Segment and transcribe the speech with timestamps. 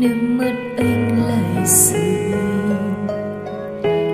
[0.00, 2.32] nước mắt anh lại rơi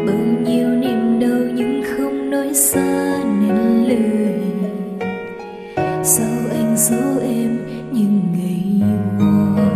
[0.06, 4.40] bao nhiêu niềm đau nhưng không nói ra nên lời.
[6.02, 7.58] Sao anh giấu em
[7.92, 8.82] những ngày
[9.18, 9.66] qua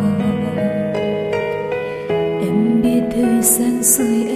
[2.40, 4.27] em biết thời gian rơi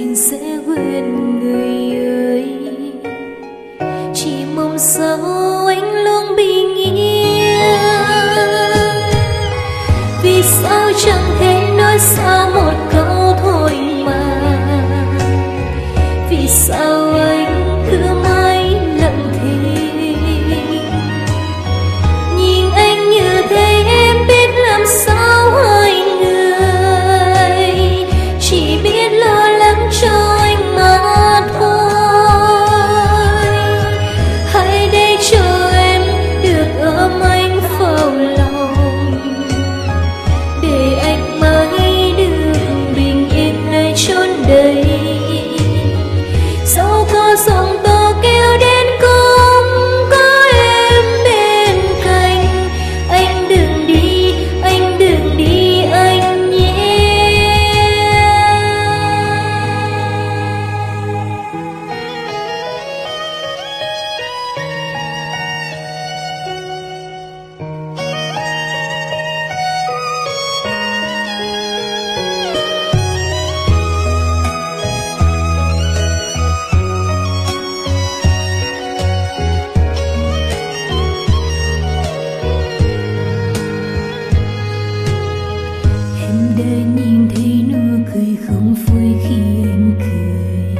[86.62, 90.76] em đã nhìn thấy nụ cười không phôi khi anh cười.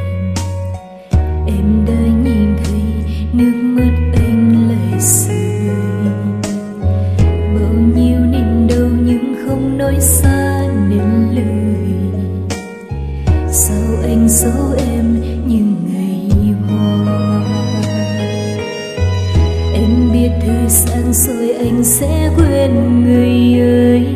[1.47, 2.81] Em đã nhìn thấy
[3.33, 5.37] nước mắt anh lại rơi
[7.55, 11.75] bao nhiêu niềm đau nhưng không nói ra nên lời.
[13.51, 16.29] Sao anh giấu em những ngày
[16.67, 17.43] qua
[19.73, 24.07] em biết thời gian rồi anh sẽ quên người ơi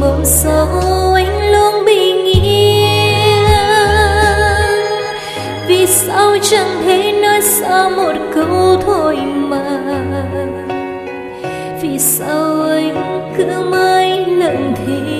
[0.00, 0.68] mộng sâu
[1.14, 3.44] anh luôn bình yên
[5.66, 9.80] vì sao chẳng thể nói ra một câu thôi mà?
[11.82, 15.19] Vì sao anh cứ mãi lặng thinh?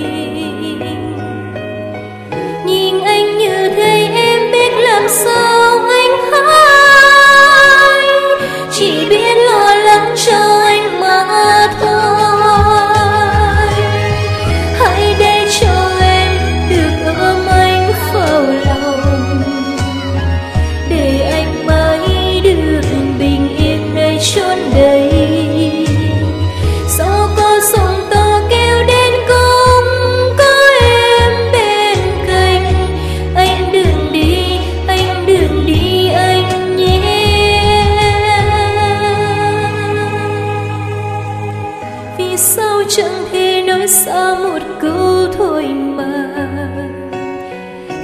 [43.71, 46.29] Nói xa một câu thôi mà.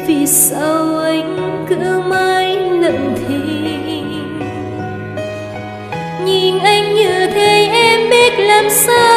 [0.06, 4.40] Vì sao anh cứ mãi lặng thinh?
[6.24, 9.15] Nhìn anh như thế em biết làm sao?